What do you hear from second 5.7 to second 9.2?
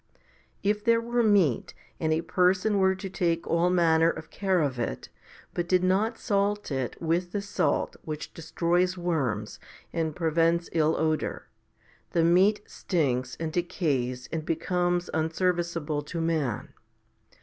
not salt it with the salt which destroys